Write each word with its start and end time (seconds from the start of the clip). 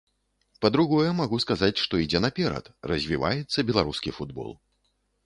Па-другое, 0.65 1.09
магу 1.19 1.37
сказаць, 1.43 1.77
што 1.83 1.99
ідзе 2.05 2.21
наперад, 2.25 2.71
развіваецца 2.93 3.67
беларускі 3.69 4.15
футбол. 4.17 4.49